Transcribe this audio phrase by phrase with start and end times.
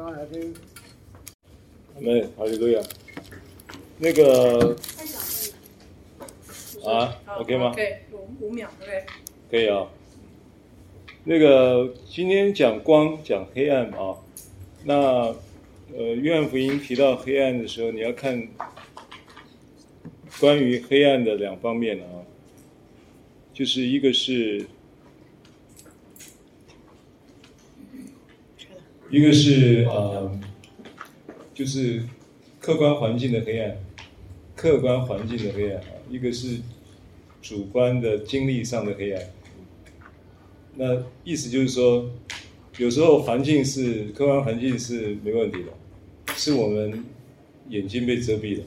[0.00, 0.54] 刚刚来听。
[1.98, 2.82] 没，好的，对呀。
[3.98, 4.74] 那个。
[6.82, 7.74] 啊，OK 吗？
[7.74, 9.04] 可以，五五秒，OK。
[9.50, 9.86] 可以啊。
[11.24, 14.16] 那个今天讲光，讲黑暗啊。
[14.84, 14.94] 那
[15.94, 18.48] 呃，约翰福音提到黑暗的时候，你要看
[20.40, 22.24] 关于黑暗的两方面啊，
[23.52, 24.64] 就是一个是，
[29.10, 30.40] 一个是呃，
[31.52, 32.02] 就是
[32.60, 33.76] 客观环境的黑暗，
[34.54, 36.58] 客观环境的黑暗啊，一个是
[37.42, 39.22] 主观的经历上的黑暗。
[40.76, 42.08] 那意思就是说，
[42.78, 47.04] 有时候环境是客观环境是没问题的，是我们
[47.68, 48.64] 眼睛被遮蔽了，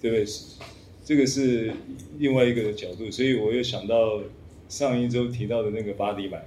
[0.00, 0.26] 对不对？
[1.04, 1.72] 这个是
[2.18, 4.22] 另外一个角度，所以我又想到
[4.68, 6.42] 上一周提到的那个巴迪买，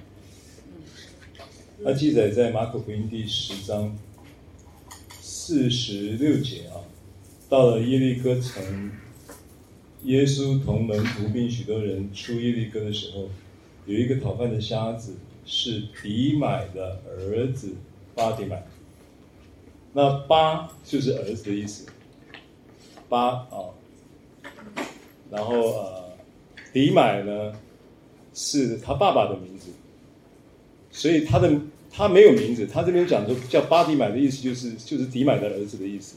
[1.84, 3.98] 它记载在马可福音第十章
[5.22, 6.84] 四十六节啊，
[7.48, 8.92] 到了耶利哥城，
[10.04, 13.30] 耶稣同门徒并许多人出耶利哥的时候。
[13.86, 15.16] 有一个讨饭的瞎子，
[15.48, 17.74] 是底买的儿子
[18.14, 18.64] 巴底买。
[19.94, 21.88] 那巴就是儿子的意思，
[23.08, 23.74] 巴啊、
[25.32, 26.12] 然后呃，
[26.72, 27.60] 底买呢
[28.32, 29.72] 是他爸爸的名字，
[30.92, 31.60] 所以他的
[31.92, 36.16] 他没有名字，他这边讲的叫巴迪买的意思就是就是迪买的儿子的意思。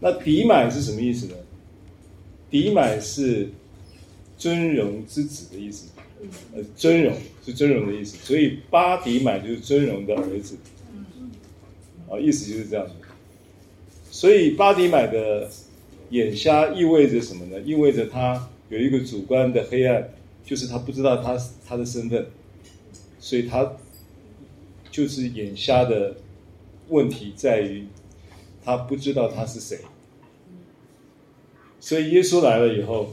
[0.00, 1.34] 那迪买是什么意思呢？
[2.50, 3.48] 迪买是
[4.36, 5.88] 尊荣之子的意思。
[6.54, 7.14] 呃，尊荣
[7.44, 10.56] 是尊荣的意思，所以巴迪买就是尊荣的儿子，
[12.08, 12.92] 啊，意思就是这样子。
[14.10, 15.48] 所以巴迪买的
[16.08, 17.60] 眼瞎意味着什么呢？
[17.60, 20.08] 意味着他有一个主观的黑暗，
[20.42, 22.26] 就是他不知道他他的身份，
[23.20, 23.70] 所以他
[24.96, 26.16] 就是眼瞎的
[26.88, 27.86] 问题在于
[28.64, 29.80] 他不知道他是谁。
[31.80, 33.12] 所以耶稣来了以后，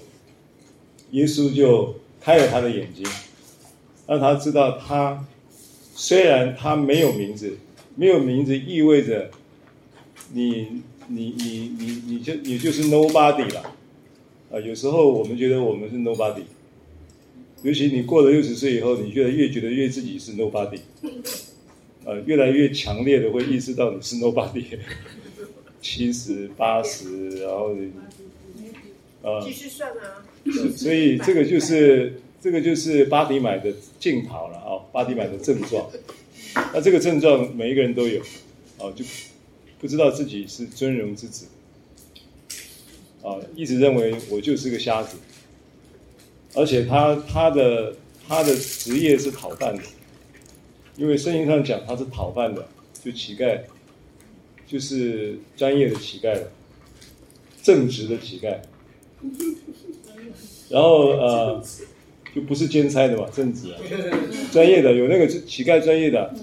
[1.12, 1.96] 耶稣就。
[2.26, 3.06] 开了他的眼睛，
[4.08, 5.28] 让他知道他
[5.94, 7.58] 虽然他没有名字，
[7.98, 9.30] 没有名字意味着
[10.32, 13.76] 你你你你你就你就是 nobody 了
[14.54, 14.58] 啊！
[14.58, 16.44] 有时候我们觉得我们是 nobody，
[17.62, 20.80] 尤其你过了六十岁以后，你觉得越觉得越自己是 nobody，
[22.06, 24.66] 呃，越来越强烈的会意识到你是 nobody，
[25.82, 27.76] 七十八十，然后
[29.22, 30.26] 呃，继续算啊。
[30.76, 35.90] 所以这个就是这个就是巴迪买的镜头了啊，巴迪买的症状。
[36.74, 38.22] 那这个症状每一个人都有，
[38.78, 39.06] 啊，就
[39.80, 41.46] 不知道自己是尊荣之子，
[43.24, 45.18] 啊，一直认为我就是个瞎子，
[46.54, 47.96] 而且他他的
[48.28, 49.82] 他的职业是讨饭的，
[50.96, 52.66] 因为圣经上讲他是讨饭的，
[53.04, 53.60] 就乞丐，
[54.68, 56.52] 就是专业的乞丐了，
[57.62, 58.58] 正直的乞丐。
[60.70, 61.64] 然后呃，
[62.34, 63.80] 就不是兼差的嘛，正直啊，
[64.52, 66.34] 专业的有那个乞丐专业的，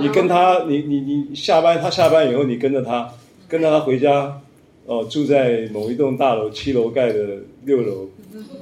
[0.00, 3.12] 你跟他，你你你下班，他下班以后，你跟着他，
[3.46, 4.42] 跟着他回家，
[4.86, 8.08] 哦，住在某一栋大楼七楼盖的六楼，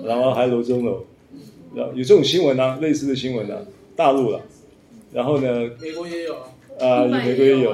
[0.05, 1.05] 然后还楼中楼，
[1.75, 3.59] 有这种新闻啊，类似的新闻啊，
[3.97, 4.43] 大陆了，
[5.15, 6.35] 然后呢，美国也有
[6.81, 7.73] 啊，美国也有，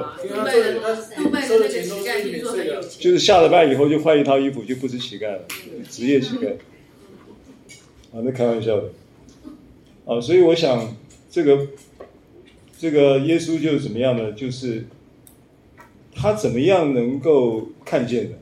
[2.99, 5.41] 就是下了班以后就换一套衣服，就不是乞丐了，
[5.89, 6.53] 职业乞丐。
[8.13, 8.89] 啊，那开玩笑的，
[10.05, 10.95] 啊，所以我想，
[11.31, 11.67] 这个，
[12.77, 14.33] 这个耶稣就是怎么样呢？
[14.33, 14.85] 就是
[16.13, 18.37] 他怎么样能够看见的？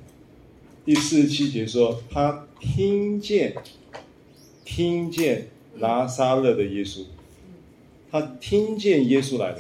[0.84, 3.56] 第四十七节说，他听见，
[4.66, 7.06] 听见拿撒勒的耶稣，
[8.12, 9.58] 他听见耶稣来了。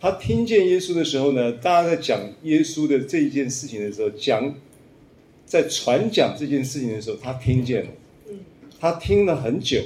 [0.00, 4.54] 他听见耶稣的时候呢，大家在讲耶稣的这一件事情的时候，讲，
[5.46, 7.90] 在传讲这件事情的时候，他听见了。
[8.80, 9.80] 他听了很久，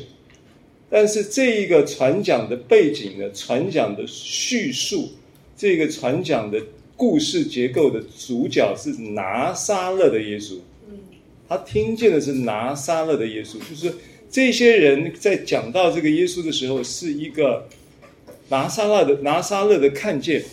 [0.88, 5.10] 但是这一个传讲的背景呢，传讲的叙述，
[5.54, 6.58] 这个传讲的
[6.96, 10.54] 故事结构的主角是拿撒勒的耶稣。
[11.46, 13.94] 他听见的是拿撒勒的耶稣，就是
[14.36, 17.66] 这些人在讲到这个耶稣的时候，是一个
[18.50, 20.44] 拿撒勒的拿撒勒的看见，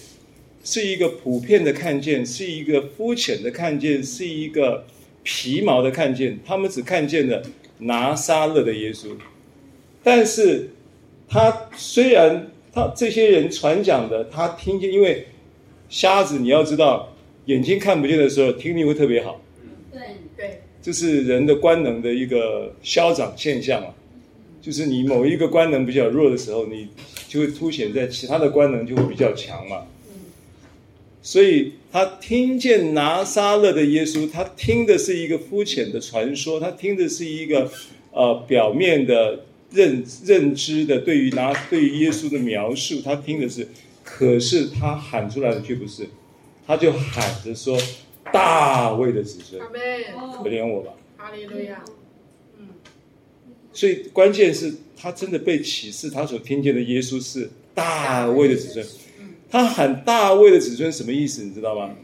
[0.64, 4.86] 是一个普遍的看见，是一个肤浅的看见，是一个
[5.22, 7.44] 皮毛的看见，他们只看见了。
[7.80, 9.18] 拿撒勒的耶稣，
[10.02, 10.70] 但是
[11.28, 15.28] 他虽然他这些人传讲的，他听见，因为
[15.90, 17.14] 瞎子你要知道，
[17.48, 19.42] 眼睛看不见的时候，听力会特别好。
[19.92, 20.02] 对
[20.38, 20.53] 对，
[20.84, 23.88] 这是人的官能的一个消长现象啊。
[24.62, 26.88] 就是你某一个官能比较弱的时候，你
[27.28, 29.82] 就会凸显在其他的官能就会比较强嘛。
[31.22, 37.72] 所以他听见拿撒勒的耶稣，他听的是一个肤浅的传说，他听的是一个
[38.12, 43.68] 呃表面的认认知的对于拿对于耶稣的描述，他听的是，
[44.04, 46.08] 可是他喊出来的却不是，
[46.66, 47.78] 他就喊着说
[48.34, 51.82] ：“大卫的子孙，可怜我吧。”哈利路亚。
[53.72, 58.86] 所以关键是他真的被启示，他所听见的耶稣是大卫的子孙。
[59.50, 61.44] 他喊大卫的子孙什么意思？
[61.44, 61.96] 你知道吗？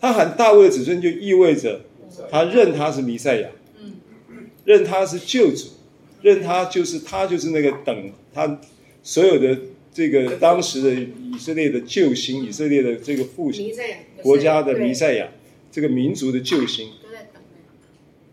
[0.00, 1.80] 他喊大卫的子孙就意味着
[2.30, 3.48] 他认他是弥赛亚，
[4.64, 5.68] 认他是救主，
[6.22, 8.60] 认他就是他就是那个等他
[9.02, 9.56] 所有的
[9.92, 13.72] 这个当时的以色列的救星，以色列的这个复兴
[14.22, 15.28] 国家的弥赛亚，
[15.70, 16.90] 这个民族的救星。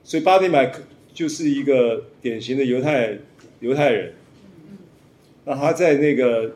[0.03, 0.71] 所以巴蒂买。
[1.11, 3.17] 就是一个典型的犹太
[3.59, 4.13] 犹太人，
[5.43, 6.55] 那他在那个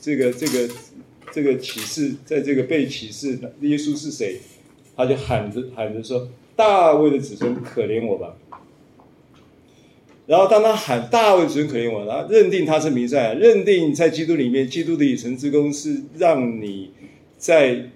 [0.00, 0.70] 这个这个
[1.32, 4.38] 这个启示，在这个被启示，耶稣是谁？
[4.94, 8.36] 他就喊着喊着说：“大卫的子孙，可怜我吧。”
[10.28, 16.90] 然后当他喊“大卫子孙，可怜我”，他认定他是弥赛亚，认定在基督里面，基督的以成之功是让你
[17.38, 17.86] 在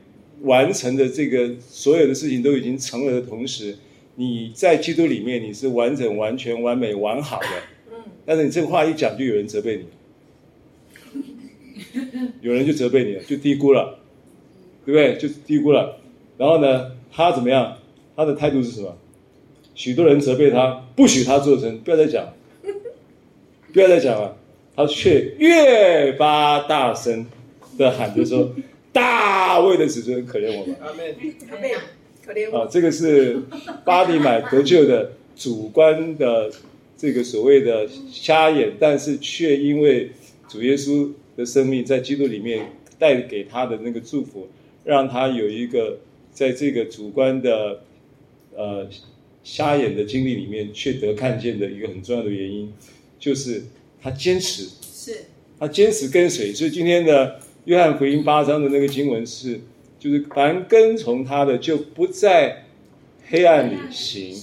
[0.40, 3.76] 完成的这个所有的事情都已经成了的同时。
[4.14, 7.46] 你在基督里面，你是完整、完全、完美、完好的。
[7.90, 9.84] 嗯但是你这个话一讲，就有人责备
[11.12, 11.20] 你，
[12.40, 13.99] 有人就责备你了，就低估了，
[14.87, 15.19] 对不对？
[15.19, 15.99] 就低估了。
[16.38, 17.76] 然后呢，他怎么样？
[18.17, 18.96] 他的态度是什么？
[19.75, 22.33] 许多人责备他，不许他做成，不要再讲，
[23.73, 24.37] 不要再讲了。
[24.75, 27.27] 他却越发大声
[27.77, 28.55] 的喊着说
[28.93, 31.15] ：“大卫的子孙，可怜我们。”阿门。
[31.51, 31.71] 阿门。
[32.55, 33.43] 啊，这个是
[33.85, 36.49] 巴迪买得救的主观的
[36.97, 40.11] 这个所谓的瞎眼，但是却因为
[40.49, 44.47] 主耶稣的生命在基督里面带给他的那个祝福，
[44.85, 45.99] 让他有一个
[46.33, 47.81] 在这个主观的
[48.55, 48.87] 呃
[49.44, 52.73] 瞎眼的经历里面却得看见的一个很重要的原因，
[53.19, 53.62] 就是
[54.00, 55.25] 他坚持，是
[55.59, 56.53] 他坚持跟随。
[56.53, 59.61] 所以今天的约翰福音八章的那个经文是。
[60.03, 62.65] 就是凡跟从他的，就不在
[63.29, 64.35] 黑暗里行，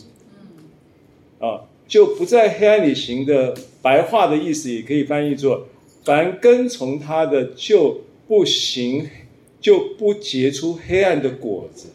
[1.38, 5.68] 啊，就不在黑暗里行的白话的意思，也可以翻译作：
[6.06, 9.10] 凡跟从他的，就不行，
[9.60, 11.90] 就不结出黑暗的果子，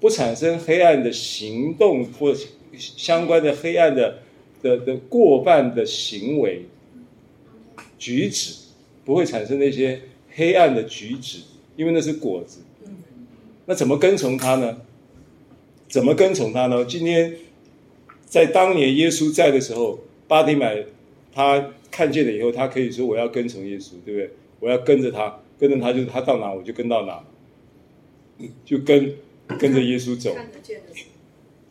[0.00, 2.34] 不产生黑暗的行动或
[2.76, 4.18] 相关的黑暗的
[4.62, 6.66] 的的过半的行为
[7.98, 8.54] 举止，
[9.04, 10.00] 不会产生那些
[10.34, 11.40] 黑暗的举止，
[11.76, 12.60] 因为那是果子。
[13.66, 14.80] 那怎么跟从他呢？
[15.88, 16.84] 怎么跟从他呢？
[16.84, 17.34] 今天
[18.24, 20.84] 在当年耶稣在的时候，巴底买
[21.32, 24.30] 他看见了以后，他可以说：“我要跟从耶稣，对不对？
[24.60, 27.24] 我要跟着他，跟着他，就是他到哪我就跟到哪，
[28.64, 29.14] 就跟
[29.58, 30.36] 跟着耶稣走。”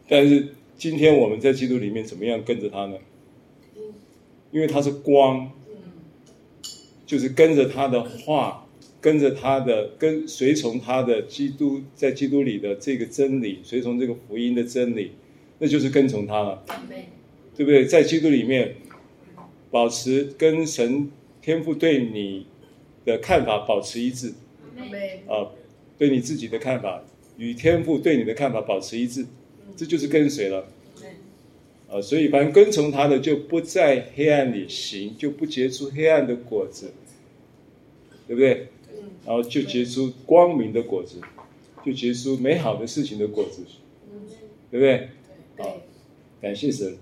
[0.07, 2.97] 但是今天我们在基督里面怎么样跟着他呢？
[4.51, 5.51] 因为他是光，
[7.06, 8.63] 就是跟着他的话。
[9.00, 15.12] 跟着他的，跟随从他的基督，在基督里的这个真理，随从这个福音的真理，
[15.59, 16.65] 那就是跟从他了，
[17.56, 17.85] 对不对？
[17.85, 18.75] 在基督里面，
[19.69, 21.09] 保持跟神
[21.41, 22.47] 天父对你
[23.06, 24.33] 的看法保持一致，
[25.28, 25.51] 啊，
[25.97, 27.01] 对你自己的看法
[27.37, 29.25] 与天父对你的看法保持一致，
[29.75, 30.67] 这就是跟随了，
[31.89, 36.91] 啊，所以凡跟从他的，就不在黑暗里行，就不结出黑暗的果子，
[38.27, 38.67] 对不对？
[39.25, 41.21] 然后就结出光明的果子，
[41.85, 43.61] 就结出美好的事情的果子，
[44.71, 45.09] 对不对？
[45.65, 45.73] 啊，
[46.41, 46.97] 感谢神。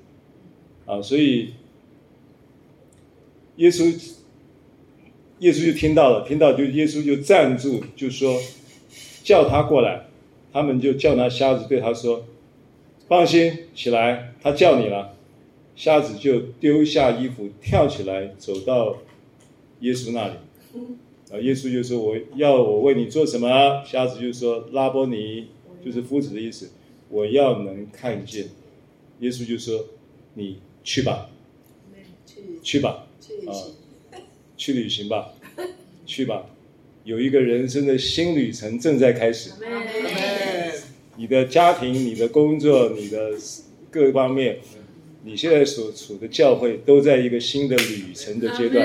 [0.86, 1.54] 啊，所以
[3.56, 3.86] 耶稣，
[5.40, 8.42] 耶稣就听到了，听到就耶稣就站住，就说
[9.24, 10.06] 叫他过来。
[10.56, 12.24] 他们就叫那瞎子对他说
[13.10, 15.14] ：“放心，起来，他叫你了。”
[15.76, 18.96] 瞎子就丢下衣服，跳起来，走到
[19.82, 20.34] 耶稣那里。
[21.30, 25.50] 啊，耶稣就说：“我要我为你做什么？”瞎子就说：“拉波尼，
[25.84, 26.72] 就是夫子的意思。
[27.10, 28.48] 我要能看见。”
[29.20, 29.88] 耶稣就说
[30.36, 31.30] ：“你去吧，
[32.64, 33.06] 去吧，
[33.46, 33.52] 啊，
[34.56, 35.34] 去旅行吧，
[36.08, 36.46] 去吧。
[37.06, 39.52] 有一个人生的新旅程正在开始。
[41.16, 43.32] 你的家庭、你的工作、你的
[43.92, 44.58] 各方面，
[45.24, 48.84] 你现在所处的教会，都在一个新的旅程的阶段。”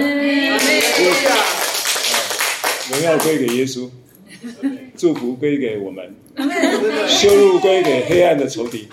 [2.90, 3.88] 荣耀归给耶稣，
[4.98, 6.14] 祝福归给我们，
[7.08, 8.86] 羞辱归给黑暗的仇敌。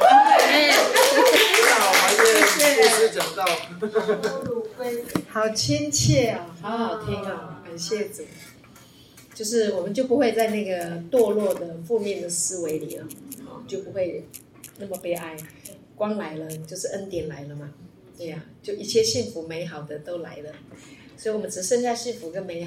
[5.28, 8.24] 好亲切哦，好好听哦，感谢主。
[9.38, 13.08] 就是我们就不会在那个堕落的负面的思维里了，
[13.68, 14.24] 就不会
[14.80, 15.38] 那么悲哀。
[15.96, 17.72] 光来了就是恩典来了嘛，
[18.18, 20.52] 对呀，就一切幸福美好的都来了，
[21.16, 22.66] 所以我们只剩下幸福跟美好。